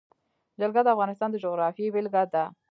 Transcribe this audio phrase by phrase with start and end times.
[0.59, 2.43] جلګه د افغانستان د جغرافیې بېلګه ده.